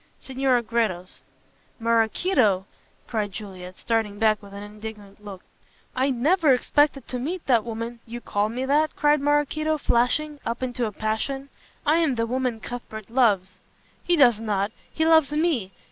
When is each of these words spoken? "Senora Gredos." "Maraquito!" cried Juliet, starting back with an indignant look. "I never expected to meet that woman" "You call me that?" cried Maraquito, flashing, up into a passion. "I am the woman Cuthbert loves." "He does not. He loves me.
"Senora 0.19 0.63
Gredos." 0.63 1.21
"Maraquito!" 1.79 2.65
cried 3.07 3.31
Juliet, 3.31 3.77
starting 3.77 4.17
back 4.17 4.41
with 4.41 4.51
an 4.51 4.63
indignant 4.63 5.23
look. 5.23 5.43
"I 5.95 6.09
never 6.09 6.55
expected 6.55 7.07
to 7.07 7.19
meet 7.19 7.45
that 7.45 7.63
woman" 7.63 7.99
"You 8.07 8.19
call 8.19 8.49
me 8.49 8.65
that?" 8.65 8.95
cried 8.95 9.21
Maraquito, 9.21 9.77
flashing, 9.77 10.39
up 10.43 10.63
into 10.63 10.87
a 10.87 10.91
passion. 10.91 11.49
"I 11.85 11.97
am 11.99 12.15
the 12.15 12.25
woman 12.25 12.59
Cuthbert 12.59 13.11
loves." 13.11 13.59
"He 14.03 14.15
does 14.17 14.39
not. 14.39 14.71
He 14.91 15.05
loves 15.05 15.31
me. 15.33 15.71